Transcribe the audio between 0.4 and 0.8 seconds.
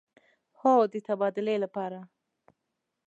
هو،